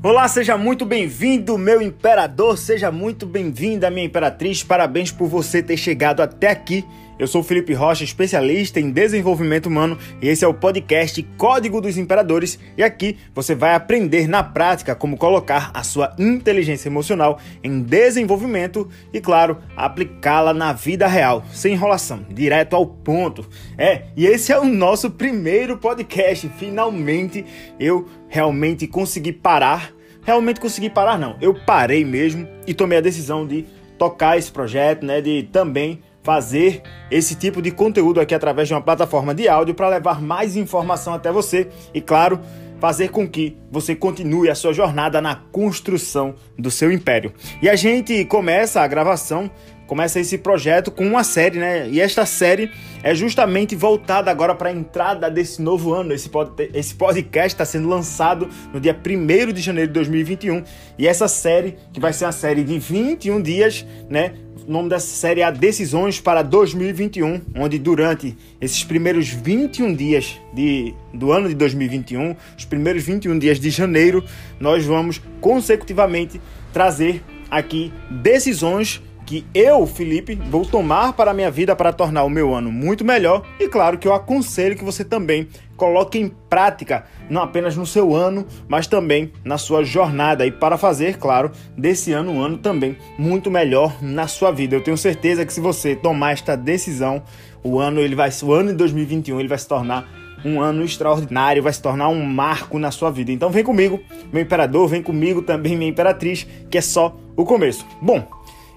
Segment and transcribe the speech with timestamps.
[0.00, 4.62] Olá, seja muito bem-vindo, meu imperador, seja muito bem-vinda, minha imperatriz.
[4.62, 6.84] Parabéns por você ter chegado até aqui.
[7.18, 11.98] Eu sou Felipe Rocha, especialista em desenvolvimento humano, e esse é o podcast Código dos
[11.98, 12.60] Imperadores.
[12.76, 18.88] E aqui você vai aprender na prática como colocar a sua inteligência emocional em desenvolvimento
[19.12, 23.48] e, claro, aplicá-la na vida real, sem enrolação, direto ao ponto.
[23.76, 26.48] É, e esse é o nosso primeiro podcast.
[26.56, 27.44] Finalmente
[27.80, 29.92] eu realmente consegui parar.
[30.22, 31.36] Realmente consegui parar, não.
[31.40, 33.66] Eu parei mesmo e tomei a decisão de
[33.98, 35.20] tocar esse projeto, né?
[35.20, 39.88] De também fazer esse tipo de conteúdo aqui através de uma plataforma de áudio para
[39.88, 42.38] levar mais informação até você e, claro,
[42.78, 47.32] fazer com que você continue a sua jornada na construção do seu império.
[47.62, 49.50] E a gente começa a gravação
[49.88, 51.88] começa esse projeto com uma série, né?
[51.88, 52.70] E esta série
[53.02, 56.12] é justamente voltada agora para a entrada desse novo ano.
[56.12, 60.62] Esse, pod esse podcast está sendo lançado no dia 1 de janeiro de 2021.
[60.98, 64.34] E essa série, que vai ser uma série de 21 dias, né?
[64.68, 71.32] Nome dessa série é Decisões para 2021, onde durante esses primeiros 21 dias de, do
[71.32, 74.22] ano de 2021, os primeiros 21 dias de janeiro,
[74.60, 76.38] nós vamos consecutivamente
[76.70, 82.30] trazer aqui decisões que eu, Felipe, vou tomar para a minha vida para tornar o
[82.30, 87.04] meu ano muito melhor e claro que eu aconselho que você também coloque em prática,
[87.28, 92.10] não apenas no seu ano, mas também na sua jornada e para fazer, claro, desse
[92.10, 94.74] ano um ano também muito melhor na sua vida.
[94.74, 97.22] Eu tenho certeza que se você tomar esta decisão,
[97.62, 100.08] o ano ele vai, o ano de 2021 ele vai se tornar
[100.42, 103.30] um ano extraordinário, vai se tornar um marco na sua vida.
[103.30, 104.00] Então vem comigo,
[104.32, 107.84] meu imperador, vem comigo também minha imperatriz, que é só o começo.
[108.00, 108.26] Bom,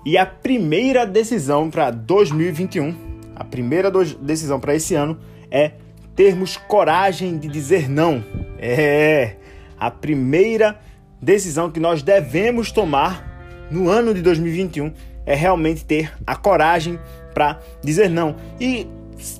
[0.05, 2.95] e a primeira decisão para 2021,
[3.35, 5.73] a primeira decisão para esse ano é
[6.15, 8.23] termos coragem de dizer não.
[8.57, 9.35] É
[9.79, 10.79] a primeira
[11.21, 14.93] decisão que nós devemos tomar no ano de 2021
[15.25, 16.99] é realmente ter a coragem
[17.33, 18.35] para dizer não.
[18.59, 18.87] E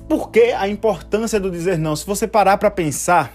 [0.08, 1.94] por que a importância do dizer não?
[1.96, 3.32] Se você parar para pensar,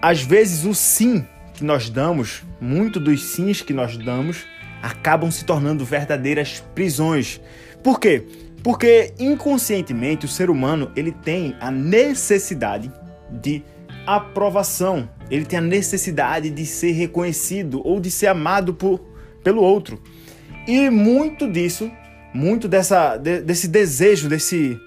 [0.00, 4.44] às vezes o sim que nós damos, muito dos sims que nós damos,
[4.82, 7.40] acabam se tornando verdadeiras prisões.
[7.82, 8.24] Por quê?
[8.62, 12.90] Porque inconscientemente o ser humano ele tem a necessidade
[13.30, 13.62] de
[14.06, 19.00] aprovação, ele tem a necessidade de ser reconhecido ou de ser amado por,
[19.42, 20.00] pelo outro.
[20.66, 21.90] E muito disso,
[22.32, 24.78] muito dessa, de, desse desejo, desse,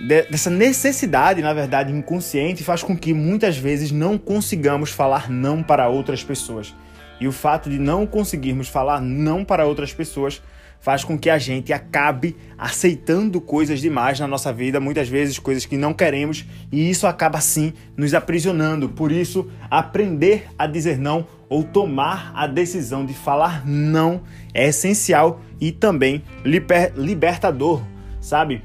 [0.00, 5.62] de, dessa necessidade, na verdade, inconsciente, faz com que muitas vezes não consigamos falar não
[5.62, 6.74] para outras pessoas.
[7.20, 10.42] E o fato de não conseguirmos falar não para outras pessoas
[10.80, 15.66] faz com que a gente acabe aceitando coisas demais na nossa vida, muitas vezes coisas
[15.66, 18.88] que não queremos, e isso acaba sim nos aprisionando.
[18.88, 24.22] Por isso, aprender a dizer não ou tomar a decisão de falar não
[24.54, 27.82] é essencial e também liber libertador,
[28.20, 28.62] sabe?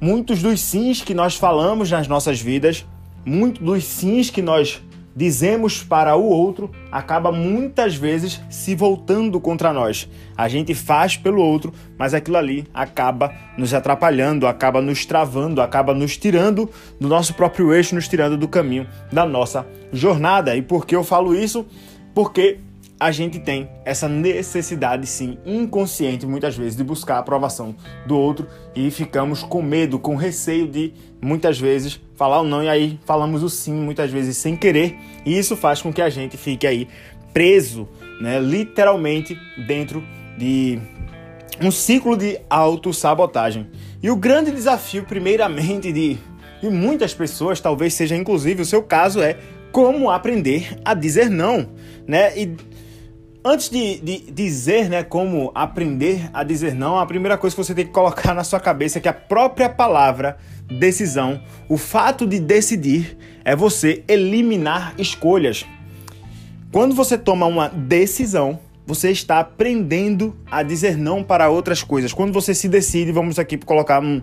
[0.00, 2.86] Muitos dos sims que nós falamos nas nossas vidas,
[3.24, 4.82] muitos dos sims que nós
[5.14, 10.08] dizemos para o outro acaba muitas vezes se voltando contra nós.
[10.36, 15.92] A gente faz pelo outro, mas aquilo ali acaba nos atrapalhando, acaba nos travando, acaba
[15.92, 20.56] nos tirando do nosso próprio eixo, nos tirando do caminho da nossa jornada.
[20.56, 21.66] E por que eu falo isso?
[22.14, 22.58] Porque
[23.00, 27.74] a gente tem essa necessidade, sim, inconsciente muitas vezes, de buscar a aprovação
[28.06, 28.46] do outro
[28.76, 33.42] e ficamos com medo, com receio de muitas vezes falar o não e aí falamos
[33.42, 36.86] o sim muitas vezes sem querer e isso faz com que a gente fique aí
[37.32, 37.88] preso,
[38.20, 40.04] né, literalmente dentro
[40.36, 40.78] de
[41.62, 43.66] um ciclo de autossabotagem.
[44.02, 46.18] E o grande desafio, primeiramente, de,
[46.60, 49.38] de muitas pessoas, talvez seja inclusive o seu caso, é
[49.72, 51.68] como aprender a dizer não,
[52.06, 52.36] né?
[52.36, 52.56] E
[53.42, 57.74] Antes de, de, dizer né, como aprender a dizer não, a primeira coisa que você
[57.74, 60.36] tem que colocar na sua cabeça é que a própria palavra
[60.68, 65.64] decisão, o fato de decidir, é você eliminar escolhas.
[66.70, 72.12] Quando você toma uma decisão, você está aprendendo a dizer não para outras coisas.
[72.12, 74.20] Quando você se decide, vamos aqui colocar um,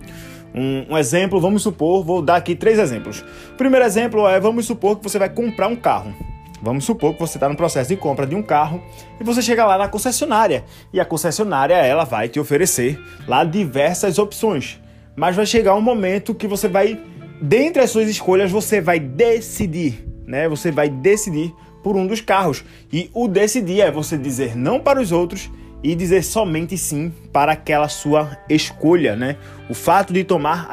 [0.54, 3.24] um, um, exemplo, vamos supor, vou dar aqui três exemplos.
[3.52, 6.14] O primeiro exemplo é, vamos supor que você vai comprar um carro.
[6.62, 8.82] Vamos supor que você está no processo de compra de um carro
[9.20, 10.64] e você chega lá na concessionária.
[10.92, 14.80] E a concessionária ela vai te oferecer lá diversas opções,
[15.16, 17.00] mas vai chegar um momento que você vai,
[17.40, 20.48] dentre as suas escolhas, você vai decidir, né?
[20.48, 22.64] Você vai decidir por um dos carros.
[22.92, 25.50] E o decidir é você dizer não para os outros
[25.82, 29.36] e dizer somente sim para aquela sua escolha, né?
[29.68, 30.68] O fato de tomar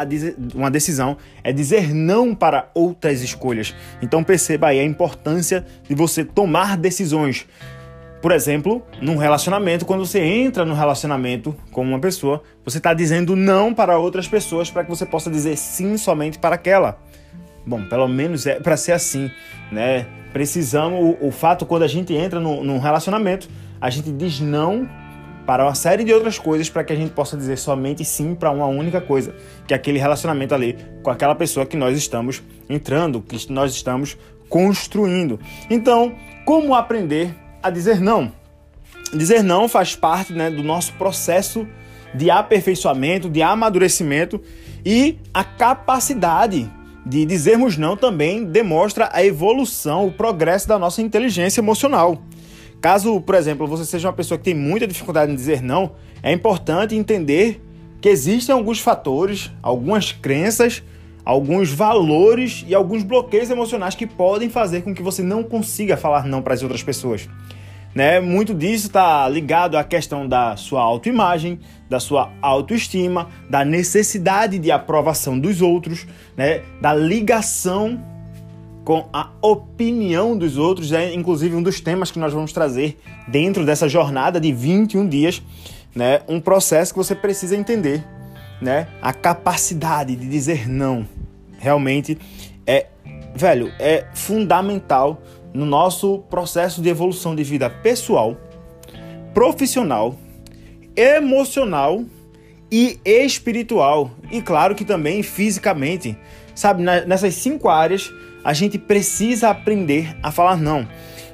[0.53, 3.75] uma decisão é dizer não para outras escolhas.
[4.01, 7.45] Então perceba aí a importância de você tomar decisões.
[8.21, 13.35] Por exemplo, num relacionamento, quando você entra no relacionamento com uma pessoa, você está dizendo
[13.35, 16.97] não para outras pessoas para que você possa dizer sim somente para aquela.
[17.63, 19.29] Bom, pelo menos é para ser assim,
[19.71, 20.07] né?
[20.33, 23.47] Precisamos, o, o fato quando a gente entra num relacionamento,
[23.85, 24.89] a gente diz não
[25.45, 28.49] para uma série de outras coisas para que a gente possa dizer somente sim para
[28.49, 29.35] uma única coisa,
[29.67, 34.17] que é aquele relacionamento ali com aquela pessoa que nós estamos entrando, que nós estamos
[34.49, 35.39] construindo.
[35.69, 36.15] Então,
[36.45, 38.31] como aprender a dizer não?
[39.13, 41.67] Dizer não faz parte né, do nosso processo
[42.11, 44.41] de aperfeiçoamento, de amadurecimento
[44.83, 46.67] e a capacidade
[47.05, 52.19] de dizermos não também demonstra a evolução, o progresso da nossa inteligência emocional.
[52.81, 56.31] Caso, por exemplo, você seja uma pessoa que tem muita dificuldade em dizer não, é
[56.31, 57.61] importante entender
[57.99, 60.83] que existem alguns fatores, algumas crenças,
[61.25, 66.25] alguns valores e alguns bloqueios emocionais que podem fazer com que você não consiga falar
[66.25, 67.27] não para as outras pessoas.
[67.95, 68.19] Né?
[68.19, 74.69] Muito disso está ligado à questão da sua autoimagem, da sua autoestima, da necessidade de
[74.69, 76.05] aprovação dos outros,
[76.35, 76.61] né?
[76.81, 78.03] da ligação
[78.85, 83.65] com a opinião dos outros, é inclusive um dos temas que nós vamos trazer dentro
[83.65, 85.41] dessa jornada de 21 dias,
[85.93, 86.21] né?
[86.27, 88.05] Um processo que você precisa entender,
[88.61, 88.87] né?
[89.01, 91.07] A capacidade de dizer não
[91.57, 92.15] realmente
[92.67, 92.85] é,
[93.35, 95.19] velho, é fundamental
[95.51, 98.37] no nosso processo de evolução de vida pessoal,
[99.33, 100.15] profissional,
[100.95, 102.03] emocional
[102.71, 106.17] e espiritual, e claro que também fisicamente.
[106.53, 108.11] Sabe, nessas cinco áreas
[108.43, 110.87] a gente precisa aprender a falar não.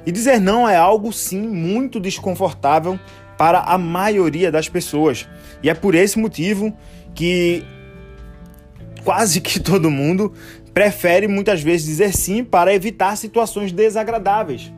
[0.04, 2.98] E dizer não é algo sim muito desconfortável
[3.38, 5.28] para a maioria das pessoas.
[5.62, 6.76] E é por esse motivo
[7.14, 7.64] que
[9.04, 10.32] quase que todo mundo
[10.72, 14.72] prefere muitas vezes dizer sim para evitar situações desagradáveis.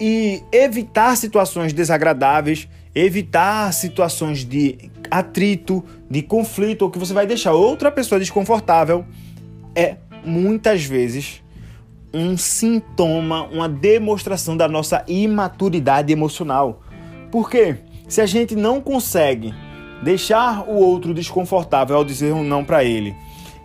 [0.00, 7.52] E evitar situações desagradáveis, evitar situações de atrito, de conflito, ou que você vai deixar
[7.52, 9.04] outra pessoa desconfortável,
[9.74, 11.42] é muitas vezes
[12.14, 16.82] um sintoma, uma demonstração da nossa imaturidade emocional.
[17.30, 17.76] Porque
[18.08, 19.52] se a gente não consegue
[20.02, 23.14] deixar o outro desconfortável ao dizer um não para ele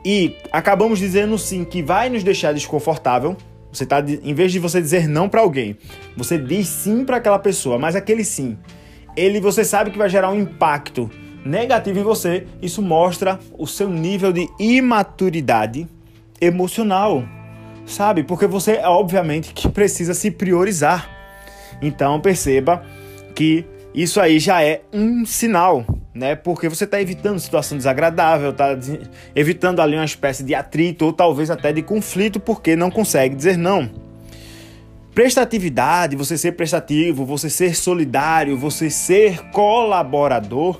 [0.03, 3.37] e acabamos dizendo sim que vai nos deixar desconfortável,
[3.71, 5.77] você tá em vez de você dizer não para alguém,
[6.17, 8.57] você diz sim para aquela pessoa, mas aquele sim,
[9.15, 11.09] ele você sabe que vai gerar um impacto
[11.45, 15.87] negativo em você, isso mostra o seu nível de imaturidade
[16.39, 17.23] emocional,
[17.85, 18.23] sabe?
[18.23, 21.09] Porque você, obviamente, que precisa se priorizar.
[21.81, 22.83] Então, perceba
[23.35, 26.35] que isso aí já é um sinal, né?
[26.35, 28.77] Porque você está evitando situação desagradável, está
[29.35, 33.57] evitando ali uma espécie de atrito ou talvez até de conflito porque não consegue dizer
[33.57, 33.89] não.
[35.13, 40.79] Prestatividade, você ser prestativo, você ser solidário, você ser colaborador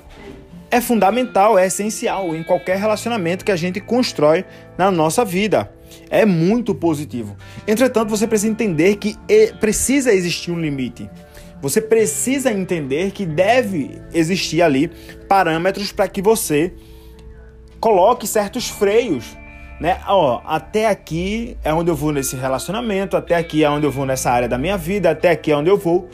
[0.70, 4.42] é fundamental, é essencial em qualquer relacionamento que a gente constrói
[4.78, 5.70] na nossa vida.
[6.08, 7.36] É muito positivo.
[7.68, 9.14] Entretanto, você precisa entender que
[9.60, 11.10] precisa existir um limite.
[11.60, 14.90] Você precisa entender que deve existir ali
[15.28, 16.72] parâmetros para que você
[17.78, 19.36] coloque certos freios,
[19.82, 19.98] né?
[20.06, 24.06] Ó, até aqui é onde eu vou nesse relacionamento, até aqui é onde eu vou
[24.06, 26.08] nessa área da minha vida, até aqui é onde eu vou.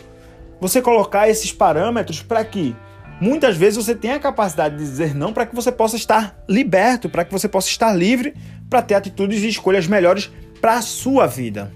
[0.59, 2.75] Você colocar esses parâmetros para que
[3.21, 7.09] Muitas vezes você tem a capacidade de dizer não para que você possa estar liberto,
[7.09, 8.33] para que você possa estar livre
[8.71, 11.73] para ter atitudes e escolhas melhores para a sua vida.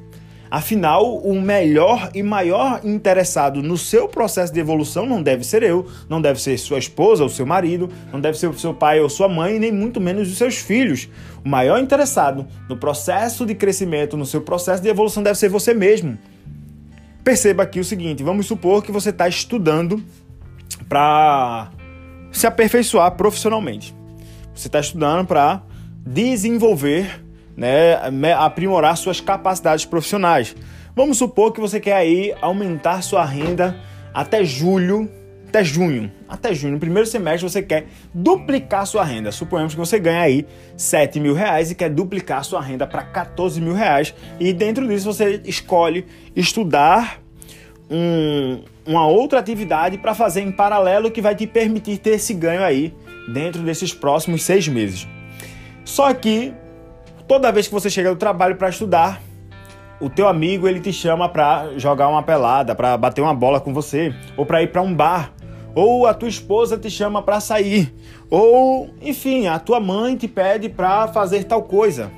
[0.53, 5.87] Afinal, o melhor e maior interessado no seu processo de evolução não deve ser eu,
[6.11, 9.09] não deve ser sua esposa ou seu marido, não deve ser o seu pai ou
[9.09, 11.09] sua mãe, nem muito menos os seus filhos.
[11.43, 15.73] O maior interessado no processo de crescimento, no seu processo de evolução, deve ser você
[15.73, 16.19] mesmo.
[17.25, 20.05] Perceba aqui o seguinte: vamos supor que você está estudando
[20.87, 21.71] para
[22.31, 23.95] se aperfeiçoar profissionalmente.
[24.55, 25.63] Você está estudando para
[26.05, 27.22] desenvolver,
[27.57, 27.95] né,
[28.37, 30.55] aprimorar suas capacidades profissionais.
[30.95, 33.77] Vamos supor que você quer aí aumentar sua renda
[34.13, 35.11] até julho,
[35.49, 39.31] até junho, até junho, no primeiro semestre você quer duplicar sua renda.
[39.33, 43.61] Suponhamos que você ganha aí 7 mil reais e quer duplicar sua renda para 14
[43.61, 44.15] mil reais.
[44.41, 47.23] E dentro disso você escolhe estudar
[47.91, 52.63] um, uma outra atividade para fazer em paralelo que vai te permitir ter esse ganho
[52.63, 52.95] aí
[53.33, 55.07] dentro desses próximos seis meses.
[55.85, 56.55] Só que
[57.33, 59.19] toda vez que você chega do trabalho para estudar,
[59.99, 63.73] o teu amigo ele te chama para jogar uma pelada, para bater uma bola com
[63.73, 65.33] você, ou para ir para um bar,
[65.75, 67.91] ou a tua esposa te chama para sair,
[68.29, 72.11] ou enfim, a tua mãe te pede para fazer tal coisa.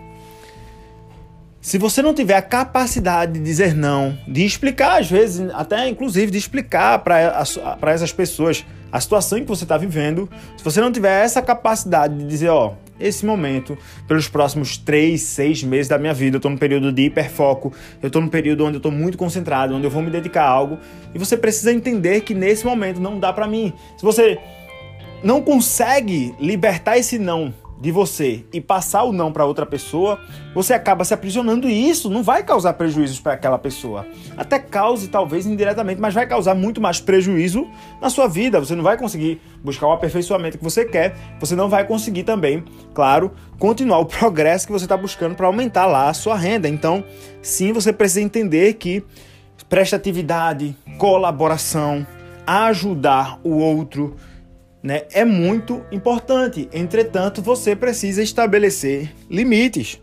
[1.60, 6.32] Se você não tiver a capacidade de dizer não, de explicar, às vezes, até inclusive
[6.32, 11.24] de explicar para essas pessoas a situação que você está vivendo, se você não tiver
[11.24, 16.36] essa capacidade de dizer, ó, esse momento, pelos próximos três, seis meses da minha vida,
[16.36, 17.72] eu estou num período de hiperfoco,
[18.02, 20.48] eu estou num período onde eu estou muito concentrado, onde eu vou me dedicar a
[20.48, 20.78] algo,
[21.14, 23.72] e você precisa entender que nesse momento não dá para mim.
[23.96, 24.38] Se você
[25.22, 27.52] não consegue libertar esse não
[27.84, 30.18] de você e passar o não para outra pessoa,
[30.54, 34.06] você acaba se aprisionando e isso não vai causar prejuízos para aquela pessoa.
[34.38, 37.68] Até cause talvez indiretamente, mas vai causar muito mais prejuízo
[38.00, 38.58] na sua vida.
[38.58, 42.64] Você não vai conseguir buscar o aperfeiçoamento que você quer, você não vai conseguir também,
[42.94, 46.66] claro, continuar o progresso que você está buscando para aumentar lá a sua renda.
[46.66, 47.04] Então,
[47.42, 49.04] sim, você precisa entender que
[49.68, 52.06] prestatividade, colaboração,
[52.46, 54.16] ajudar o outro,
[54.84, 56.68] né, é muito importante.
[56.70, 59.98] Entretanto, você precisa estabelecer limites.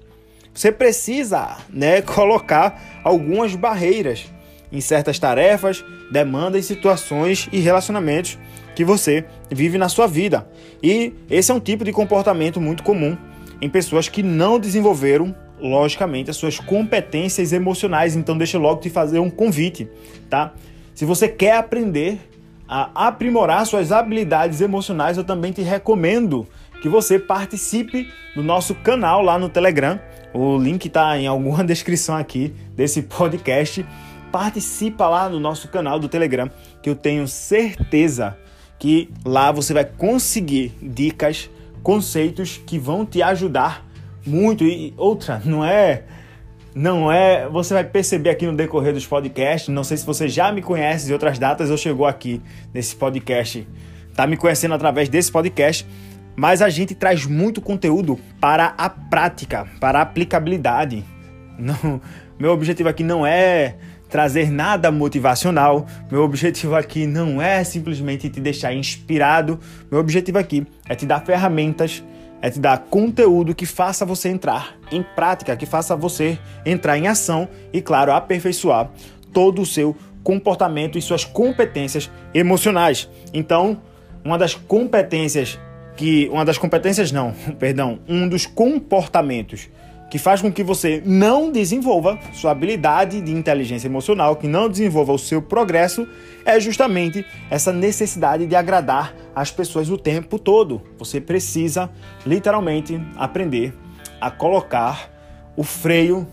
[0.52, 4.26] Você precisa né, colocar algumas barreiras
[4.72, 8.40] em certas tarefas, demandas, situações e relacionamentos
[8.76, 10.50] que você vive na sua vida.
[10.82, 13.16] E esse é um tipo de comportamento muito comum
[13.62, 18.16] em pessoas que não desenvolveram, logicamente, as suas competências emocionais.
[18.16, 19.88] Então, deixa logo te fazer um convite,
[20.28, 20.54] tá?
[20.96, 22.31] Se você quer aprender
[22.74, 26.48] a aprimorar suas habilidades emocionais, eu também te recomendo
[26.82, 30.00] que você participe do nosso canal lá no Telegram.
[30.34, 33.86] O link está em alguma descrição aqui desse podcast.
[34.32, 36.50] Participa lá no nosso canal do Telegram,
[36.82, 38.38] que eu tenho certeza
[38.80, 41.50] que lá você vai conseguir dicas,
[41.84, 43.86] conceitos que vão te ajudar
[44.26, 44.64] muito.
[44.64, 46.04] E outra, não é
[46.74, 47.48] não é.
[47.50, 49.74] Você vai perceber aqui no decorrer dos podcasts.
[49.74, 52.42] Não sei se você já me conhece de outras datas ou chegou aqui
[52.74, 53.68] nesse podcast,
[54.16, 55.86] tá me conhecendo através desse podcast.
[56.36, 61.04] Mas a gente traz muito conteúdo para a prática, para a aplicabilidade.
[61.60, 62.02] Não,
[62.40, 63.76] meu objetivo aqui não é
[64.10, 65.86] trazer nada motivacional.
[66.12, 69.60] Meu objetivo aqui não é simplesmente te deixar inspirado.
[69.92, 72.04] Meu objetivo aqui é te dar ferramentas
[72.42, 77.08] é te dar conteúdo que faça você entrar em prática, que faça você entrar em
[77.08, 78.90] ação e, claro, aperfeiçoar
[79.32, 83.10] todo o seu comportamento e suas competências emocionais.
[83.34, 83.82] Então,
[84.24, 85.60] uma das competências
[85.96, 89.70] que uma das competências não, perdão, um dos comportamentos
[90.12, 95.14] que faz com que você não desenvolva sua habilidade de inteligência emocional, que não desenvolva
[95.14, 96.06] o seu progresso,
[96.44, 100.82] é justamente essa necessidade de agradar as pessoas o tempo todo.
[101.00, 101.90] Você precisa
[102.26, 103.74] literalmente aprender
[104.20, 105.10] a colocar
[105.56, 106.28] o freio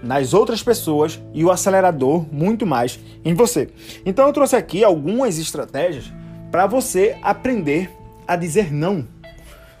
[0.00, 3.68] nas outras pessoas e o acelerador muito mais em você.
[4.04, 6.12] Então eu trouxe aqui algumas estratégias
[6.52, 7.90] para você aprender
[8.28, 9.04] a dizer não.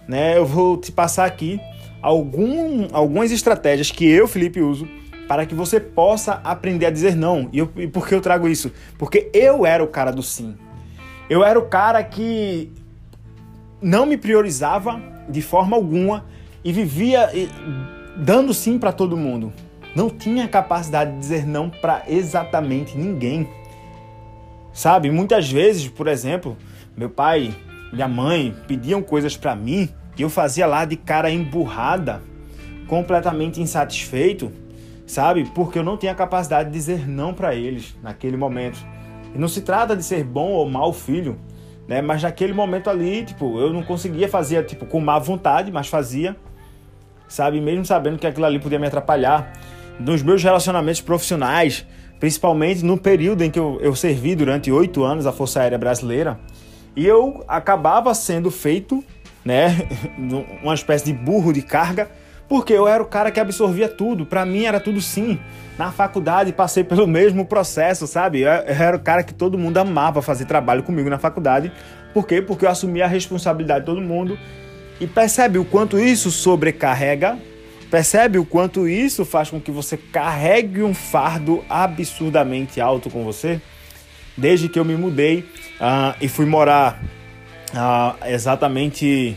[0.08, 0.36] Né?
[0.36, 1.60] Eu vou te passar aqui
[2.06, 4.88] algum, algumas estratégias que eu, Felipe, uso
[5.26, 7.48] para que você possa aprender a dizer não.
[7.52, 8.70] E, eu, e por que eu trago isso?
[8.96, 10.56] Porque eu era o cara do sim.
[11.28, 12.72] Eu era o cara que
[13.82, 16.24] não me priorizava de forma alguma
[16.62, 17.28] e vivia
[18.16, 19.52] dando sim para todo mundo.
[19.92, 23.48] Não tinha capacidade de dizer não para exatamente ninguém.
[24.72, 26.56] Sabe, muitas vezes, por exemplo,
[26.96, 27.52] meu pai,
[27.92, 32.22] minha mãe pediam coisas para mim e eu fazia lá de cara emburrada,
[32.86, 34.50] completamente insatisfeito,
[35.06, 35.44] sabe?
[35.54, 38.78] Porque eu não tinha capacidade de dizer não para eles naquele momento.
[39.34, 41.38] E não se trata de ser bom ou mau filho,
[41.86, 42.00] né?
[42.00, 46.36] Mas naquele momento ali, tipo, eu não conseguia fazer tipo com má vontade, mas fazia,
[47.28, 47.60] sabe?
[47.60, 49.52] Mesmo sabendo que aquilo ali podia me atrapalhar
[49.98, 51.86] nos meus relacionamentos profissionais,
[52.18, 56.38] principalmente no período em que eu, eu servi durante oito anos a Força Aérea Brasileira,
[56.94, 59.04] e eu acabava sendo feito
[59.46, 59.86] né?
[60.62, 62.10] Uma espécie de burro de carga,
[62.48, 64.26] porque eu era o cara que absorvia tudo.
[64.26, 65.38] Para mim era tudo sim.
[65.78, 68.40] Na faculdade passei pelo mesmo processo, sabe?
[68.40, 71.72] Eu era o cara que todo mundo amava fazer trabalho comigo na faculdade.
[72.12, 72.42] Por quê?
[72.42, 74.36] Porque eu assumia a responsabilidade de todo mundo.
[75.00, 77.38] E percebe o quanto isso sobrecarrega?
[77.90, 83.60] Percebe o quanto isso faz com que você carregue um fardo absurdamente alto com você?
[84.36, 85.40] Desde que eu me mudei
[85.80, 87.00] uh, e fui morar
[87.74, 89.36] há exatamente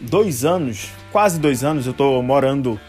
[0.00, 2.80] dois anos, quase dois anos, eu estou morando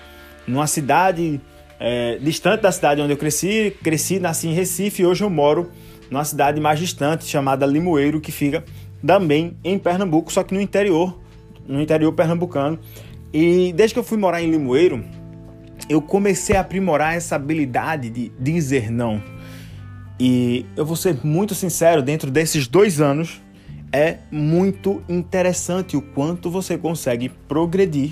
[0.48, 1.42] numa cidade
[1.80, 3.75] é, distante da cidade onde eu cresci.
[3.84, 5.72] Cresci, nasci em Recife e hoje eu moro
[6.10, 8.63] numa cidade mais distante chamada Limoeiro, que fica
[9.06, 11.20] também em Pernambuco, só que no interior,
[11.68, 12.80] no interior pernambucano.
[13.34, 15.04] E desde que eu fui morar em Limoeiro,
[15.90, 19.24] eu comecei a aprimorar essa habilidade de dizer não.
[20.20, 23.41] E eu vou ser muito sincero, dentro desses dois anos,
[23.92, 28.12] é muito interessante o quanto você consegue progredir,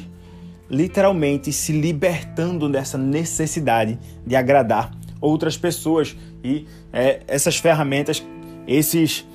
[0.70, 8.24] literalmente se libertando dessa necessidade de agradar outras pessoas e é, essas ferramentas,
[8.68, 9.26] esses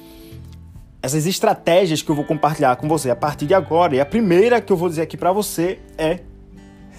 [1.03, 3.95] essas estratégias que eu vou compartilhar com você a partir de agora.
[3.95, 6.21] E a primeira que eu vou dizer aqui para você é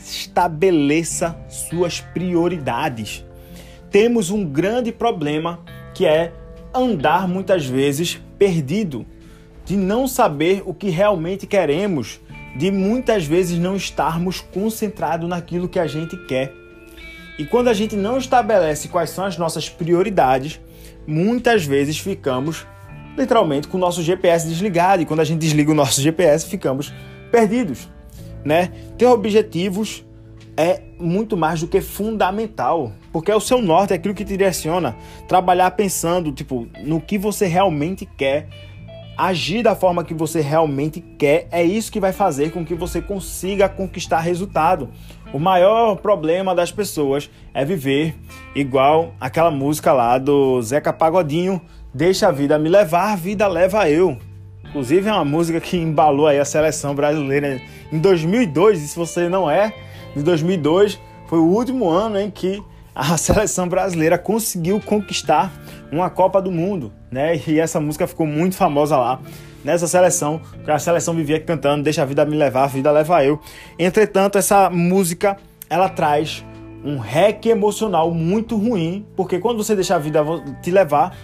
[0.05, 3.25] estabeleça suas prioridades.
[3.89, 5.59] Temos um grande problema
[5.95, 6.31] que é
[6.71, 9.07] andar muitas vezes perdido,
[9.65, 12.19] de não saber o que realmente queremos,
[12.55, 16.53] de muitas vezes não estarmos concentrados naquilo que a gente quer.
[17.37, 20.59] E quando a gente não estabelece quais são as nossas prioridades,
[21.05, 22.65] muitas vezes ficamos
[23.17, 25.01] literalmente com o nosso GPS desligado.
[25.01, 26.93] E quando a gente desliga o nosso GPS, ficamos
[27.31, 27.89] perdidos.
[28.43, 28.71] Né?
[28.97, 30.05] Ter objetivos
[30.55, 34.29] é muito mais do que fundamental, porque é o seu norte, é aquilo que te
[34.29, 34.95] direciona.
[35.27, 38.47] Trabalhar pensando, tipo, no que você realmente quer,
[39.17, 43.01] agir da forma que você realmente quer, é isso que vai fazer com que você
[43.01, 44.89] consiga conquistar resultado.
[45.33, 48.15] O maior problema das pessoas é viver
[48.55, 51.61] igual aquela música lá do Zeca Pagodinho,
[51.95, 54.17] Deixa a vida me levar, a vida leva eu.
[54.65, 59.29] Inclusive é uma música que embalou aí a seleção brasileira em 2002, e se você
[59.29, 59.73] não é
[60.13, 62.61] de 2002, foi o último ano em que
[62.95, 65.51] a seleção brasileira conseguiu conquistar
[65.91, 67.39] uma Copa do Mundo, né?
[67.45, 69.19] E essa música ficou muito famosa lá
[69.63, 73.25] nessa seleção, que a seleção vivia cantando Deixa a vida me levar, a vida leva
[73.25, 73.39] eu.
[73.77, 75.35] Entretanto, essa música
[75.69, 76.45] ela traz
[76.83, 80.23] um rec emocional muito ruim, porque quando você deixa a vida
[80.61, 81.17] te levar,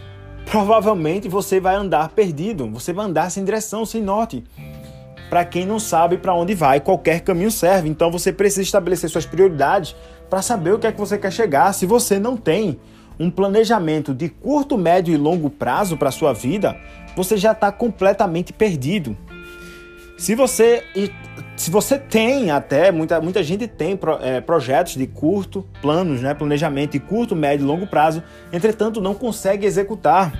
[0.43, 4.43] provavelmente você vai andar perdido, você vai andar sem direção, sem norte.
[5.29, 7.87] Para quem não sabe para onde vai, qualquer caminho serve.
[7.87, 9.95] Então você precisa estabelecer suas prioridades
[10.31, 11.73] para saber o que é que você quer chegar.
[11.73, 12.79] Se você não tem
[13.19, 16.79] um planejamento de curto, médio e longo prazo para sua vida,
[17.17, 19.17] você já está completamente perdido.
[20.17, 20.85] Se você
[21.57, 26.93] se você tem até muita, muita gente tem é, projetos de curto planos, né, planejamento
[26.93, 28.23] de curto, médio e longo prazo,
[28.53, 30.33] entretanto não consegue executar.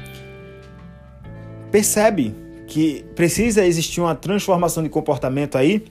[1.69, 2.33] Percebe
[2.65, 5.83] que precisa existir uma transformação de comportamento aí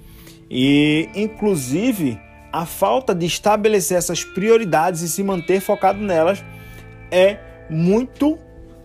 [0.51, 2.19] e, inclusive,
[2.53, 6.45] a falta de estabelecer essas prioridades e se manter focado nelas
[7.11, 8.39] é muito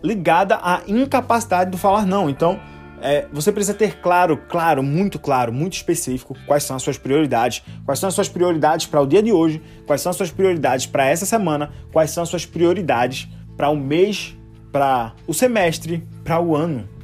[0.04, 2.30] ligada à incapacidade do falar não.
[2.30, 2.60] Então,
[3.02, 7.64] é, você precisa ter claro, claro, muito claro, muito específico quais são as suas prioridades,
[7.84, 10.86] quais são as suas prioridades para o dia de hoje, quais são as suas prioridades
[10.86, 14.36] para essa semana, quais são as suas prioridades para o mês,
[14.72, 16.96] para o semestre, para o ano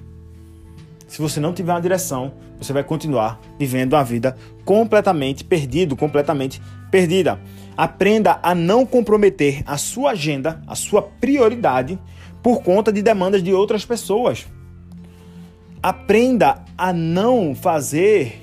[1.12, 6.62] se você não tiver uma direção, você vai continuar vivendo uma vida completamente perdido, completamente
[6.92, 7.40] perdida.
[7.76, 11.98] Aprenda a não comprometer a sua agenda, a sua prioridade
[12.44, 14.46] por conta de demandas de outras pessoas.
[15.82, 18.40] Aprenda a não fazer,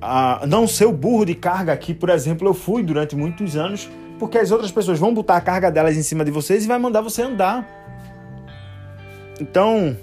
[0.00, 3.88] a não ser o burro de carga que, por exemplo, eu fui durante muitos anos,
[4.18, 6.78] porque as outras pessoas vão botar a carga delas em cima de vocês e vai
[6.78, 7.66] mandar você andar.
[9.40, 9.96] Então,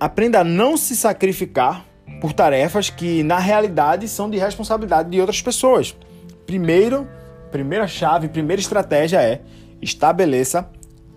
[0.00, 1.84] Aprenda a não se sacrificar
[2.20, 5.96] por tarefas que na realidade são de responsabilidade de outras pessoas.
[6.46, 7.08] Primeiro,
[7.50, 9.40] primeira chave, primeira estratégia é
[9.80, 10.70] estabeleça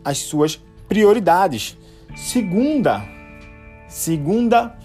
[0.03, 1.77] as suas prioridades.
[2.15, 3.03] Segunda,
[3.87, 4.75] segunda,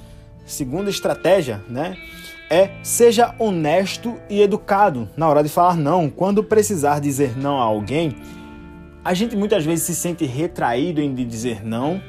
[0.45, 1.97] segunda estratégia, né?
[2.51, 6.09] É seja honesto e educado na hora de falar não.
[6.09, 8.17] Quando precisar dizer não a alguém,
[9.05, 12.01] a gente muitas vezes se sente retraído em dizer não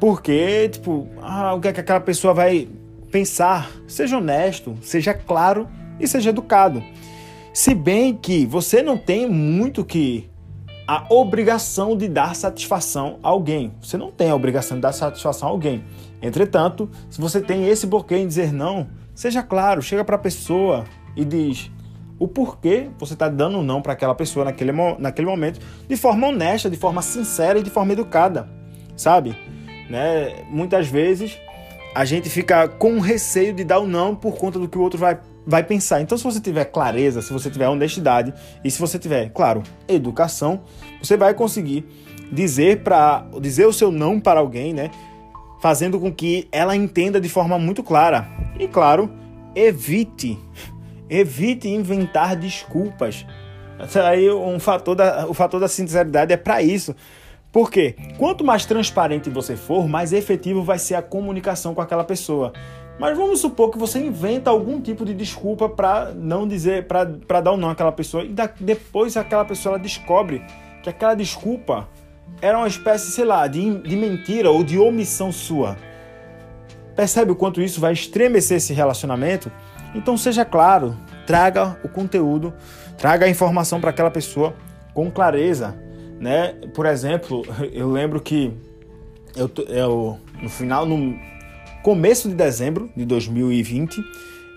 [0.00, 2.66] porque, tipo, ah, o que é que aquela pessoa vai
[3.10, 3.70] pensar?
[3.86, 5.68] Seja honesto, seja claro
[5.98, 6.82] e seja educado.
[7.52, 10.30] Se bem que você não tem muito que
[10.86, 13.72] a obrigação de dar satisfação a alguém.
[13.80, 15.84] Você não tem a obrigação de dar satisfação a alguém.
[16.20, 20.84] Entretanto, se você tem esse bloqueio em dizer não, seja claro, chega para a pessoa
[21.16, 21.70] e diz
[22.18, 26.68] o porquê você está dando não para aquela pessoa naquele, naquele momento, de forma honesta,
[26.68, 28.48] de forma sincera e de forma educada,
[28.96, 29.36] sabe?
[29.90, 30.44] né?
[30.48, 31.36] Muitas vezes
[31.94, 34.80] a gente fica com receio de dar o um não por conta do que o
[34.80, 36.00] outro vai, vai pensar.
[36.00, 38.32] Então, se você tiver clareza, se você tiver honestidade
[38.64, 40.62] e se você tiver, claro, educação,
[41.02, 41.86] você vai conseguir
[42.30, 44.90] dizer para dizer o seu não para alguém, né?
[45.60, 48.26] Fazendo com que ela entenda de forma muito clara.
[48.58, 49.10] E claro,
[49.54, 50.38] evite
[51.10, 53.26] evite inventar desculpas.
[54.06, 56.94] Aí um fator da, o fator da sinceridade é para isso.
[57.52, 62.52] Porque quanto mais transparente você for, mais efetivo vai ser a comunicação com aquela pessoa.
[62.98, 67.52] Mas vamos supor que você inventa algum tipo de desculpa para não dizer, para dar
[67.52, 70.42] um não àquela pessoa, e depois aquela pessoa descobre
[70.82, 71.88] que aquela desculpa
[72.40, 75.76] era uma espécie, sei lá, de, de mentira ou de omissão sua.
[76.94, 79.50] Percebe o quanto isso vai estremecer esse relacionamento?
[79.94, 82.52] Então seja claro, traga o conteúdo,
[82.98, 84.54] traga a informação para aquela pessoa
[84.92, 85.74] com clareza,
[86.20, 86.54] né?
[86.74, 88.52] Por exemplo, eu lembro que
[89.34, 91.18] eu, eu no final, no
[91.82, 94.04] começo de dezembro de 2020,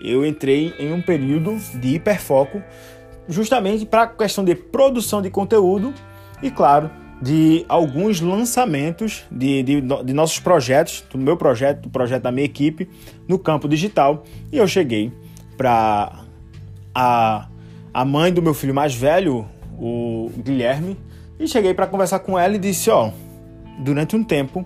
[0.02, 2.62] eu entrei em um período de hiperfoco
[3.26, 5.94] justamente para a questão de produção de conteúdo
[6.42, 6.90] e, claro,
[7.22, 12.44] de alguns lançamentos de, de, de, nossos projetos, do meu projeto, do projeto da minha
[12.44, 12.86] equipe,
[13.26, 14.24] no campo digital.
[14.52, 15.10] E eu cheguei
[15.56, 16.24] para
[16.94, 17.48] a,
[17.94, 19.46] a mãe do meu filho mais velho,
[19.78, 20.98] o Guilherme,
[21.38, 23.10] e cheguei para conversar com ela e disse: Ó,
[23.78, 24.64] durante um tempo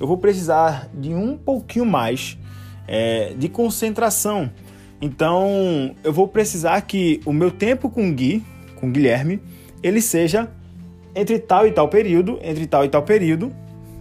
[0.00, 2.38] eu vou precisar de um pouquinho mais
[2.86, 4.50] é, de concentração
[5.04, 8.42] então, eu vou precisar que o meu tempo com Gui,
[8.76, 9.38] com Guilherme,
[9.82, 10.50] ele seja
[11.14, 13.52] entre tal e tal período, entre tal e tal período,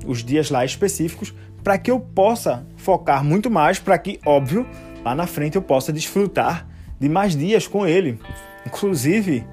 [0.06, 4.65] os dias lá específicos, para que eu possa focar muito mais, para que, óbvio,
[5.04, 8.17] lá na frente eu possa desfrutar de mais dias com ele.
[8.65, 9.45] Inclusive,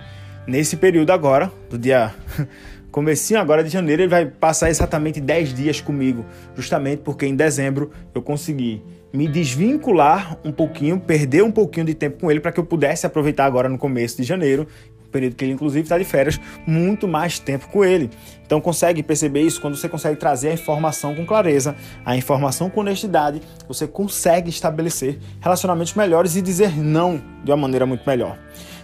[0.47, 2.15] nesse período agora, do dia
[2.91, 6.25] comecinho agora de janeiro, ele vai passar exatamente 10 dias comigo,
[6.57, 12.21] justamente porque em dezembro eu consegui me desvincular um pouquinho, perder um pouquinho de tempo
[12.21, 14.67] com ele para que eu pudesse aproveitar agora no começo de janeiro,
[15.11, 18.11] período que ele inclusive está de férias, muito mais tempo com ele.
[18.47, 21.75] Então consegue perceber isso quando você consegue trazer a informação com clareza,
[22.05, 27.85] a informação com honestidade, você consegue estabelecer relacionamentos melhores e dizer não de uma maneira
[27.85, 28.39] muito melhor,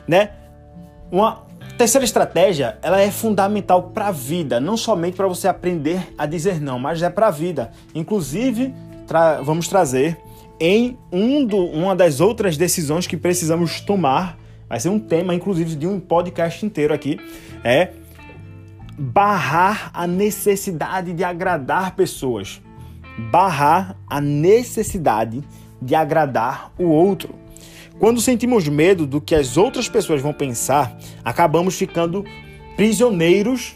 [0.07, 0.31] né?
[1.11, 1.45] Uma
[1.79, 6.61] terceira estratégia, ela é fundamental para a vida, não somente para você aprender a dizer
[6.61, 7.71] não, mas é para a vida.
[7.95, 8.75] Inclusive
[9.07, 10.19] tra vamos trazer
[10.59, 14.39] em um do, uma das outras decisões que precisamos tomar.
[14.69, 17.21] Vai ser um tema, inclusive, de um podcast inteiro aqui.
[17.63, 17.91] É
[18.99, 22.61] barrar a necessidade de agradar pessoas.
[23.31, 25.45] Barrar a necessidade
[25.81, 27.35] de agradar o outro.
[27.99, 32.25] Quando sentimos medo do que as outras pessoas vão pensar, acabamos ficando
[32.77, 33.75] prisioneiros,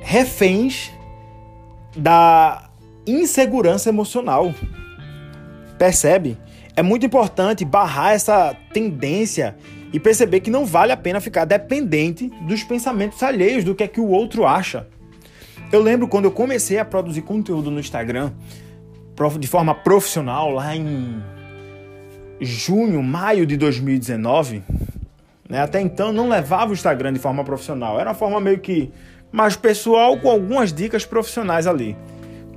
[0.00, 0.90] reféns
[1.94, 2.70] da
[3.06, 4.54] insegurança emocional.
[5.78, 6.38] Percebe?
[6.74, 9.56] É muito importante barrar essa tendência
[9.92, 13.88] e perceber que não vale a pena ficar dependente dos pensamentos alheios, do que é
[13.88, 14.86] que o outro acha.
[15.70, 18.32] Eu lembro quando eu comecei a produzir conteúdo no Instagram
[19.38, 21.22] de forma profissional, lá em
[22.40, 24.62] junho, maio de 2019.
[25.48, 25.60] Né?
[25.60, 28.90] Até então não levava o Instagram de forma profissional, era uma forma meio que
[29.32, 31.96] mais pessoal com algumas dicas profissionais ali.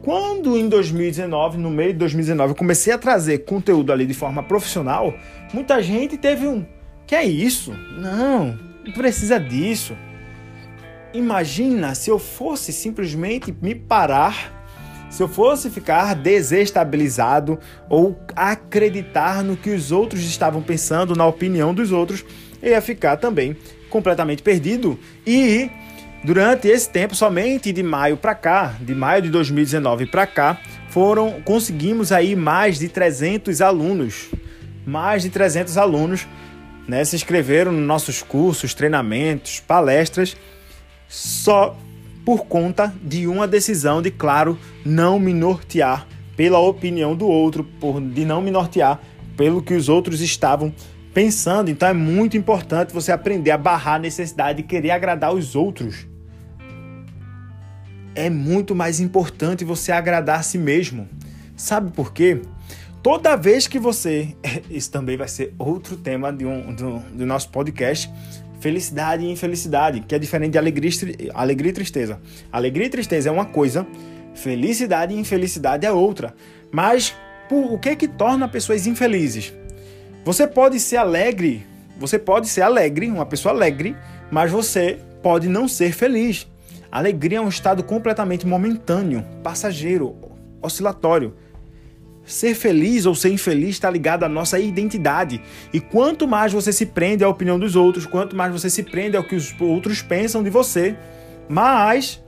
[0.01, 4.41] Quando em 2019, no meio de 2019, eu comecei a trazer conteúdo ali de forma
[4.41, 5.13] profissional,
[5.53, 6.65] muita gente teve um:
[7.05, 7.73] que é isso?
[7.97, 9.95] Não, não precisa disso.
[11.13, 14.58] Imagina se eu fosse simplesmente me parar,
[15.09, 21.73] se eu fosse ficar desestabilizado ou acreditar no que os outros estavam pensando, na opinião
[21.73, 22.23] dos outros,
[22.61, 23.57] eu ia ficar também
[23.89, 24.99] completamente perdido.
[25.25, 25.69] E
[26.23, 31.41] Durante esse tempo, somente de maio para cá, de maio de 2019 para cá, foram
[31.41, 34.29] conseguimos aí mais de 300 alunos,
[34.85, 36.27] mais de 300 alunos,
[36.87, 40.35] né, se inscreveram nos nossos cursos, treinamentos, palestras,
[41.07, 41.77] só
[42.29, 46.05] por conta de uma decisão de, claro, não me nortear
[46.37, 48.99] pela opinião do outro, por de não me nortear
[49.35, 50.71] pelo que os outros estavam
[51.11, 51.71] pensando.
[51.71, 56.05] Então é muito importante você aprender a barrar a necessidade de querer agradar os outros
[58.13, 61.09] é muito mais importante você agradar a si mesmo.
[61.55, 62.43] Sabe por quê?
[63.01, 64.35] Toda vez que você.
[64.69, 68.07] Isso também vai ser outro tema de um, do, do nosso podcast.
[68.59, 70.91] Felicidade e infelicidade, que é diferente de alegria,
[71.33, 72.19] alegria e tristeza.
[72.51, 73.87] Alegria e tristeza é uma coisa,
[74.35, 76.33] felicidade e infelicidade é outra.
[76.71, 77.15] Mas
[77.47, 79.53] por, o que é que torna pessoas infelizes?
[80.25, 81.65] Você pode ser alegre,
[81.97, 83.95] você pode ser alegre, uma pessoa alegre,
[84.29, 86.47] mas você pode não ser feliz.
[86.91, 90.15] Alegria é um estado completamente momentâneo, passageiro,
[90.61, 91.35] oscilatório.
[92.29, 95.41] Ser feliz ou ser infeliz está ligado à nossa identidade.
[95.73, 99.17] E quanto mais você se prende à opinião dos outros, quanto mais você se prende
[99.17, 100.95] ao que os outros pensam de você,
[101.49, 102.23] mais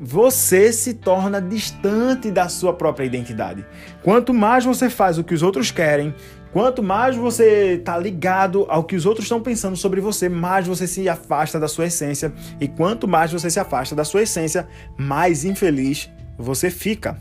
[0.00, 3.64] você se torna distante da sua própria identidade.
[4.02, 6.12] Quanto mais você faz o que os outros querem,
[6.52, 10.86] Quanto mais você está ligado ao que os outros estão pensando sobre você, mais você
[10.86, 12.32] se afasta da sua essência.
[12.60, 17.18] E quanto mais você se afasta da sua essência, mais infeliz você fica.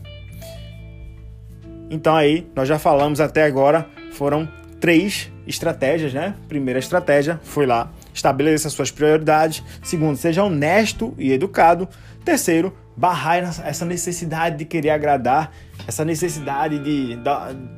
[1.93, 6.33] Então aí, nós já falamos até agora, foram três estratégias, né?
[6.49, 9.63] Primeira estratégia foi lá, estabeleça suas prioridades.
[9.83, 11.87] Segundo, seja honesto e educado.
[12.25, 15.51] Terceiro, barrar essa necessidade de querer agradar,
[15.87, 17.15] essa necessidade de,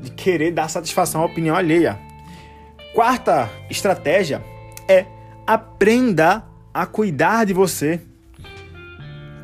[0.01, 1.99] de querer dar satisfação à opinião alheia.
[2.93, 4.41] Quarta estratégia
[4.87, 5.05] é
[5.45, 7.99] aprenda a cuidar de você.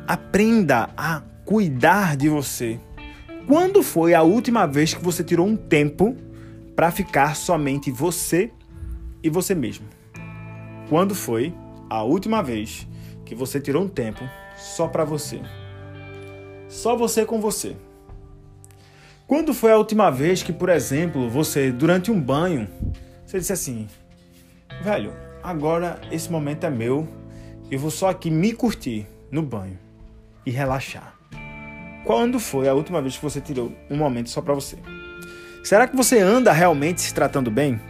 [0.08, 2.80] Aprenda a cuidar de você.
[3.46, 6.16] Quando foi a última vez que você tirou um tempo
[6.76, 8.50] para ficar somente você
[9.22, 9.86] e você mesmo?
[10.88, 11.52] Quando foi
[11.90, 12.86] a última vez
[13.24, 14.22] que você tirou um tempo
[14.56, 15.40] só para você?
[16.68, 17.76] Só você com você.
[19.26, 22.68] Quando foi a última vez que, por exemplo, você, durante um banho,
[23.26, 23.88] você disse assim:
[24.82, 27.08] velho, agora esse momento é meu,
[27.70, 29.78] eu vou só aqui me curtir no banho
[30.46, 31.21] e relaxar.
[32.04, 34.76] Quando foi a última vez que você tirou um momento só para você?
[35.62, 37.80] Será que você anda realmente se tratando bem?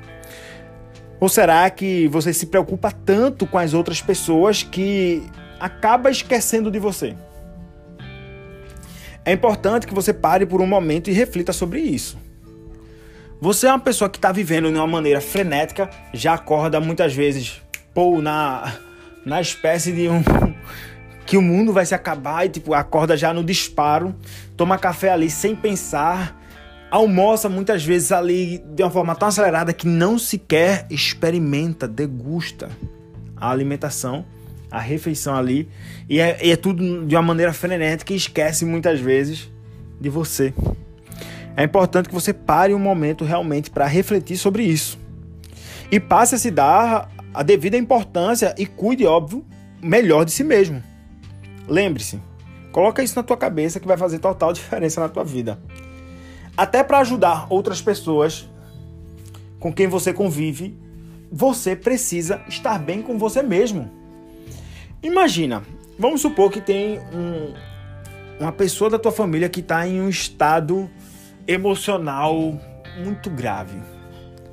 [1.18, 5.22] Ou será que você se preocupa tanto com as outras pessoas que
[5.59, 7.16] acaba esquecendo de você?
[9.25, 12.18] É importante que você pare por um momento e reflita sobre isso.
[13.40, 17.62] Você é uma pessoa que está vivendo de uma maneira frenética, já acorda muitas vezes,
[17.94, 18.72] pô, na,
[19.25, 20.22] na espécie de um.
[21.33, 24.14] Que o mundo vai se acabar e, tipo, acorda já no disparo,
[24.55, 26.38] toma café ali sem pensar,
[26.90, 32.68] almoça muitas vezes ali de uma forma tão acelerada que não sequer experimenta, degusta
[33.35, 34.27] a alimentação
[34.71, 35.71] a refeição ali.
[36.07, 39.51] E é, e é tudo de uma maneira frenética e esquece muitas vezes
[39.99, 40.53] de você.
[41.57, 44.99] É importante que você pare um momento realmente para refletir sobre isso.
[45.90, 49.42] E passe a se dar a devida importância e cuide, óbvio,
[49.83, 50.92] melhor de si mesmo.
[51.68, 52.20] Lembre-se,
[52.70, 55.59] coloca isso na tua cabeça que vai fazer total diferença na tua vida.
[56.57, 58.48] Até para ajudar outras pessoas
[59.59, 60.77] com quem você convive,
[61.31, 63.90] você precisa estar bem com você mesmo.
[65.03, 65.62] Imagina,
[65.98, 67.55] vamos supor que tem um,
[68.38, 70.90] uma pessoa da tua família que está em um estado
[71.46, 72.61] emocional
[73.03, 73.81] muito grave.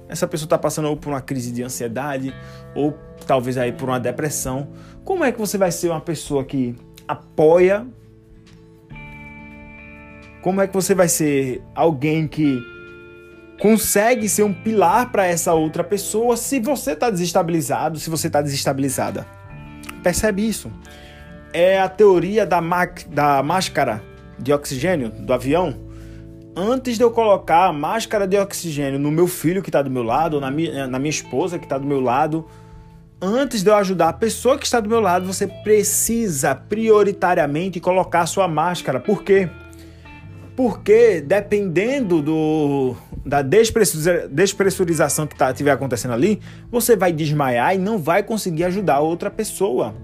[0.08, 2.34] Essa pessoa está passando por uma crise de ansiedade
[2.74, 4.70] ou talvez aí por uma depressão.
[5.04, 6.76] Como é que você vai ser uma pessoa que
[7.10, 7.88] apoia?
[10.44, 12.62] Como é que você vai ser alguém que
[13.60, 18.42] consegue ser um pilar para essa outra pessoa se você está desestabilizado, se você está
[18.44, 19.26] desestabilizada?
[20.04, 20.72] Percebe isso?
[21.52, 22.62] É a teoria da,
[23.10, 24.04] da máscara
[24.38, 25.76] de oxigênio do avião.
[26.56, 30.04] Antes de eu colocar a máscara de oxigênio no meu filho que está do meu
[30.04, 32.46] lado, na minha, na minha esposa que está do meu lado,
[33.22, 38.26] antes de eu ajudar a pessoa que está do meu lado, você precisa prioritariamente colocar
[38.26, 39.00] sua máscara.
[39.00, 39.50] Por quê?
[40.56, 47.98] Porque dependendo do, da despressurização que tá, estiver acontecendo ali, você vai desmaiar e não
[47.98, 49.96] vai conseguir ajudar outra pessoa.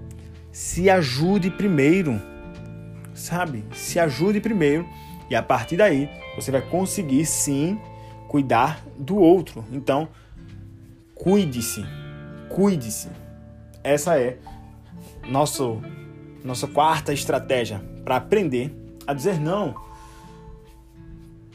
[0.50, 2.20] Se ajude primeiro,
[3.14, 3.64] sabe?
[3.72, 4.86] Se ajude primeiro
[5.28, 7.78] e a partir daí você vai conseguir sim
[8.28, 9.64] cuidar do outro.
[9.70, 10.08] Então,
[11.14, 11.84] cuide-se,
[12.48, 13.08] cuide-se.
[13.82, 14.38] Essa é
[15.28, 15.80] nosso,
[16.44, 18.74] nossa quarta estratégia para aprender
[19.06, 19.86] a dizer não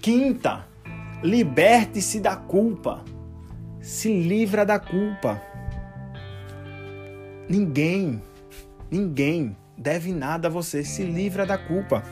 [0.01, 0.65] Quinta,
[1.21, 3.04] liberte-se da culpa.
[3.80, 5.39] Se livra da culpa.
[7.47, 8.19] Ninguém,
[8.89, 10.84] ninguém deve nada a você.
[10.84, 12.04] Se livra da culpa.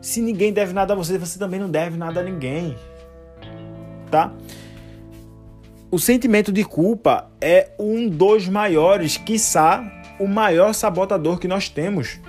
[0.00, 2.76] Se ninguém deve nada a você, você também não deve nada a ninguém.
[4.12, 4.32] Tá?
[5.90, 9.84] O sentimento de culpa é um dos maiores, quiçá
[10.18, 12.20] o maior sabotador que nós temos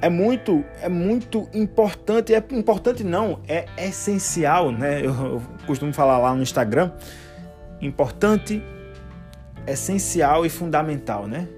[0.00, 5.00] é muito, é muito importante, é importante não, é essencial, né?
[5.00, 6.92] Eu, eu costumo falar lá no Instagram,
[7.80, 8.62] importante,
[9.66, 11.48] essencial e fundamental, né?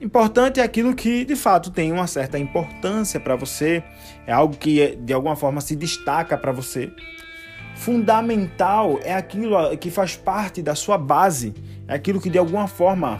[0.00, 3.82] Importante é aquilo que de fato tem uma certa importância para você,
[4.26, 6.90] é algo que de alguma forma se destaca para você.
[7.80, 11.54] Fundamental é aquilo que faz parte da sua base,
[11.88, 13.18] é aquilo que de alguma forma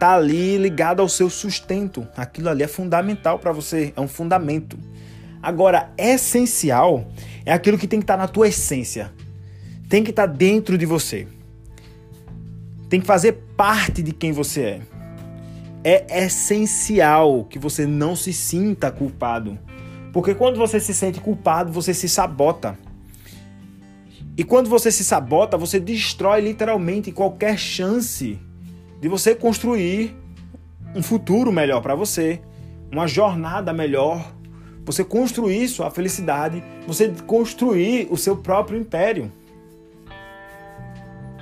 [0.00, 2.04] tá ali ligado ao seu sustento.
[2.16, 4.76] Aquilo ali é fundamental para você, é um fundamento.
[5.40, 7.06] Agora, essencial
[7.46, 9.12] é aquilo que tem que estar tá na tua essência.
[9.88, 11.28] Tem que estar tá dentro de você.
[12.90, 14.80] Tem que fazer parte de quem você é.
[15.84, 19.56] É essencial que você não se sinta culpado.
[20.12, 22.76] Porque quando você se sente culpado, você se sabota.
[24.36, 28.38] E quando você se sabota, você destrói literalmente qualquer chance
[29.00, 30.16] de você construir
[30.94, 32.40] um futuro melhor para você,
[32.90, 34.34] uma jornada melhor,
[34.84, 39.30] você construir sua felicidade, você construir o seu próprio império.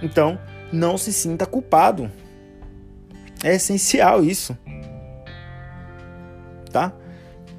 [0.02, 0.38] Então,
[0.72, 2.10] não se sinta culpado.
[3.42, 4.56] É essencial isso.
[6.70, 6.92] tá?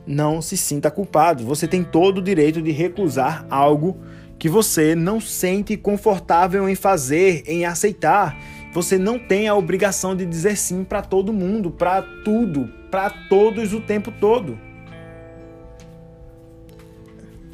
[0.05, 1.45] Não se sinta culpado.
[1.45, 3.99] Você tem todo o direito de recusar algo
[4.43, 8.37] que você não sente confortável em fazer, em aceitar.
[8.73, 13.71] Você não tem a obrigação de dizer sim para todo mundo, para tudo, para todos
[13.71, 14.59] o tempo todo.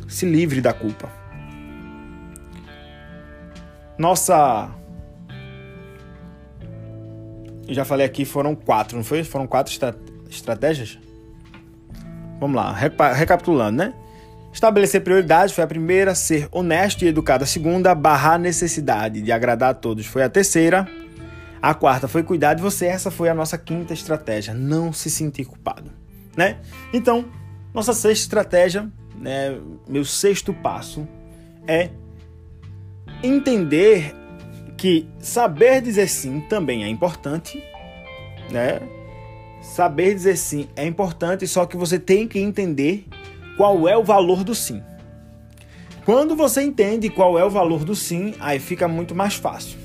[0.08, 1.12] Se livre da culpa.
[3.95, 4.71] Nossa.
[7.67, 9.23] Já falei aqui, foram quatro, não foi?
[9.23, 9.71] Foram quatro
[10.28, 10.97] estratégias?
[12.39, 13.93] Vamos lá, recapitulando, né?
[14.52, 19.32] Estabelecer prioridades foi a primeira, ser honesto e educado a segunda, barrar a necessidade de
[19.32, 20.88] agradar a todos foi a terceira,
[21.62, 25.46] a quarta foi cuidar de você, essa foi a nossa quinta estratégia, não se sentir
[25.46, 25.92] culpado,
[26.36, 26.58] né?
[26.92, 27.26] Então,
[27.74, 29.58] nossa sexta estratégia, né,
[29.88, 31.08] meu sexto passo
[31.68, 31.90] é
[33.22, 34.16] entender
[34.78, 37.62] que saber dizer sim também é importante,
[38.50, 38.80] né?
[39.62, 43.06] Saber dizer sim é importante, só que você tem que entender
[43.60, 44.82] qual é o valor do sim.
[46.06, 49.78] Quando você entende qual é o valor do sim, aí fica muito mais fácil.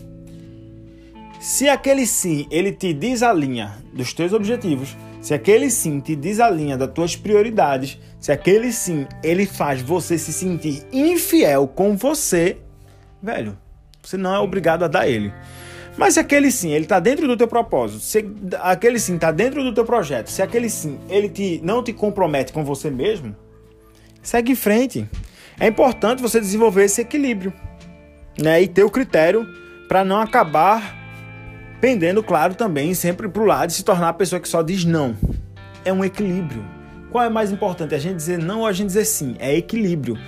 [1.41, 6.93] Se aquele sim ele te desalinha dos teus objetivos, se aquele sim te desalinha das
[6.93, 12.59] tuas prioridades, se aquele sim ele faz você se sentir infiel com você,
[13.21, 13.59] velho,
[14.01, 15.33] você não é obrigado a dar ele.
[15.97, 18.25] Mas se aquele sim, ele está dentro do teu propósito, se
[18.61, 22.53] aquele sim está dentro do teu projeto, se aquele sim, ele te, não te compromete
[22.53, 23.35] com você mesmo,
[24.25, 25.09] segue em frente.
[25.61, 27.53] É importante você desenvolver esse equilíbrio,
[28.41, 28.61] né?
[28.61, 29.47] E ter o critério
[29.87, 31.05] para não acabar
[31.81, 34.85] pendendo, claro, também sempre para o lado de se tornar a pessoa que só diz
[34.85, 35.17] não.
[35.85, 36.65] É um equilíbrio.
[37.13, 37.95] Qual é mais importante?
[37.95, 39.37] A gente dizer não ou a gente dizer sim?
[39.39, 40.19] É equilíbrio.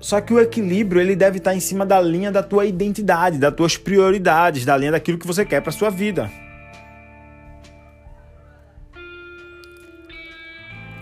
[0.00, 3.54] Só que o equilíbrio ele deve estar em cima da linha da tua identidade, das
[3.54, 6.30] tuas prioridades, da linha daquilo que você quer para sua vida.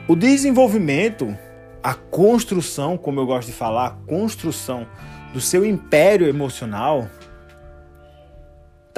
[0.06, 1.36] O desenvolvimento,
[1.82, 4.86] a construção, como eu gosto de falar, a construção
[5.32, 7.08] do seu império emocional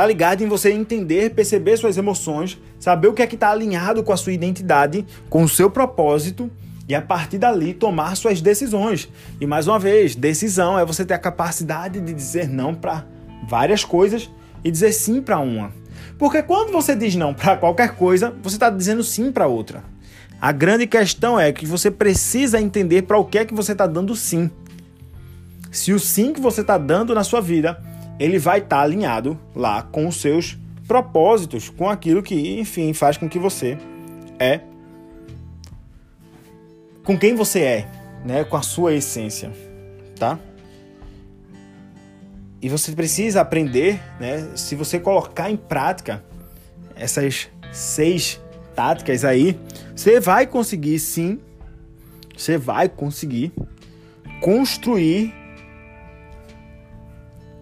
[0.00, 4.02] Tá ligado em você entender, perceber suas emoções, saber o que é que está alinhado
[4.02, 6.50] com a sua identidade, com o seu propósito
[6.88, 9.10] e a partir dali tomar suas decisões.
[9.38, 13.04] E mais uma vez, decisão é você ter a capacidade de dizer não para
[13.46, 14.30] várias coisas
[14.64, 15.70] e dizer sim para uma.
[16.18, 19.84] Porque quando você diz não para qualquer coisa, você está dizendo sim para outra.
[20.40, 23.86] A grande questão é que você precisa entender para o que é que você está
[23.86, 24.50] dando sim.
[25.70, 27.80] Se o sim que você está dando na sua vida
[28.18, 33.16] ele vai estar tá alinhado lá com os seus propósitos, com aquilo que, enfim, faz
[33.16, 33.78] com que você
[34.38, 34.60] é
[37.02, 37.88] com quem você é,
[38.24, 39.50] né, com a sua essência,
[40.16, 40.38] tá?
[42.62, 46.22] E você precisa aprender, né, se você colocar em prática
[46.94, 48.38] essas seis
[48.74, 49.58] táticas aí,
[49.94, 51.38] você vai conseguir sim,
[52.36, 53.52] você vai conseguir
[54.40, 55.34] construir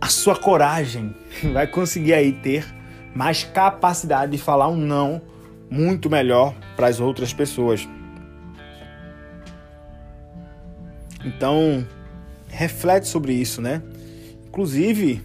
[0.00, 1.14] a sua coragem
[1.52, 2.64] vai conseguir aí ter
[3.14, 5.20] mais capacidade de falar um não
[5.70, 7.86] muito melhor para as outras pessoas.
[11.24, 11.86] Então,
[12.48, 13.82] reflete sobre isso, né?
[14.46, 15.20] Inclusive,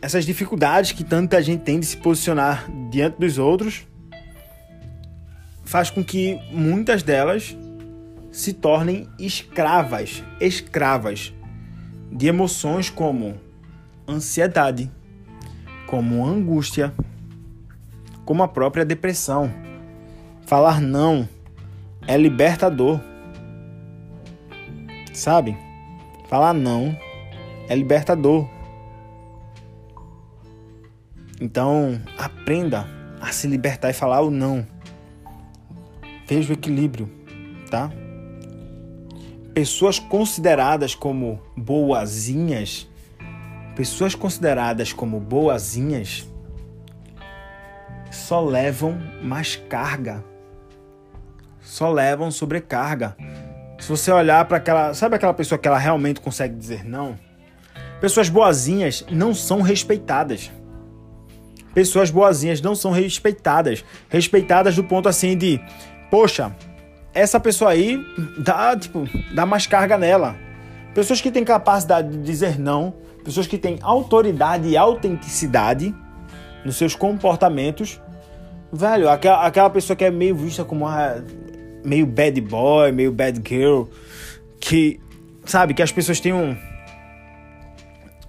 [0.00, 3.86] essas dificuldades que tanta gente tem de se posicionar diante dos outros
[5.72, 7.56] faz com que muitas delas
[8.30, 11.32] se tornem escravas, escravas
[12.12, 13.40] de emoções como
[14.06, 14.90] ansiedade,
[15.86, 16.92] como angústia,
[18.22, 19.50] como a própria depressão.
[20.44, 21.26] Falar não
[22.06, 23.00] é libertador.
[25.14, 25.56] Sabe?
[26.28, 26.94] Falar não
[27.66, 28.46] é libertador.
[31.40, 32.86] Então, aprenda
[33.22, 34.66] a se libertar e falar o não.
[36.34, 37.10] Veja o equilíbrio,
[37.70, 37.92] tá?
[39.52, 42.88] pessoas consideradas como boazinhas,
[43.76, 46.26] pessoas consideradas como boazinhas
[48.10, 50.24] só levam mais carga,
[51.60, 53.14] só levam sobrecarga.
[53.78, 57.18] Se você olhar para aquela, sabe aquela pessoa que ela realmente consegue dizer não?
[58.00, 60.50] Pessoas boazinhas não são respeitadas.
[61.74, 63.84] Pessoas boazinhas não são respeitadas.
[64.08, 65.58] Respeitadas do ponto assim de,
[66.12, 66.54] poxa,
[67.14, 67.98] essa pessoa aí
[68.36, 70.36] dá, tipo, dá mais carga nela.
[70.94, 72.92] Pessoas que têm capacidade de dizer não,
[73.24, 75.94] pessoas que têm autoridade e autenticidade
[76.66, 77.98] nos seus comportamentos.
[78.70, 81.24] Velho, aquela, aquela pessoa que é meio vista como uma,
[81.82, 83.84] meio bad boy, meio bad girl,
[84.60, 85.00] que,
[85.46, 86.54] sabe, que as pessoas têm um,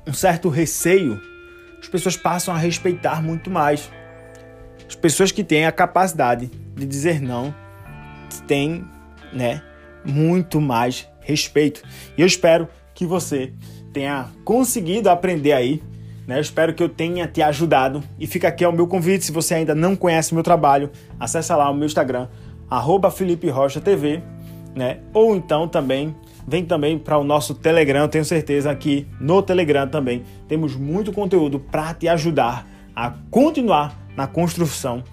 [0.08, 1.20] um certo receio,
[1.82, 3.92] as pessoas passam a respeitar muito mais.
[4.88, 7.62] As pessoas que têm a capacidade de dizer não
[8.42, 8.86] tem,
[9.32, 9.62] né,
[10.06, 11.82] muito mais respeito.
[12.18, 13.54] E eu espero que você
[13.92, 15.82] tenha conseguido aprender aí.
[16.28, 16.38] Né?
[16.38, 18.04] Eu espero que eu tenha te ajudado.
[18.20, 19.26] E fica aqui o meu convite.
[19.26, 22.28] Se você ainda não conhece meu trabalho, acessa lá o meu Instagram,
[22.70, 24.22] arroba Felipe Rocha TV,
[24.76, 25.00] né?
[25.14, 26.16] Ou então também
[26.48, 28.08] vem também para o nosso Telegram.
[28.08, 34.28] Tenho certeza que no Telegram também temos muito conteúdo para te ajudar a continuar na
[34.28, 35.04] construção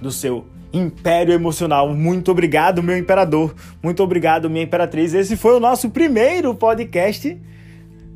[0.00, 1.94] do seu império emocional.
[1.94, 3.54] Muito obrigado, meu imperador.
[3.82, 5.14] Muito obrigado, minha imperatriz.
[5.14, 7.40] Esse foi o nosso primeiro podcast.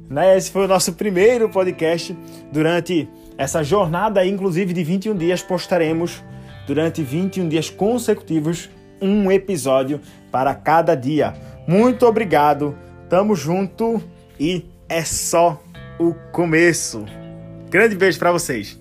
[0.08, 0.36] Né?
[0.36, 2.16] Esse foi o nosso primeiro podcast
[2.52, 6.22] durante essa jornada, inclusive de 21 dias, postaremos
[6.66, 8.68] durante 21 dias consecutivos
[9.00, 11.34] um episódio para cada dia.
[11.66, 12.76] Muito obrigado,
[13.08, 14.02] tamo junto
[14.38, 15.60] e é só
[15.98, 17.04] o começo.
[17.70, 18.79] Grande beijo para vocês.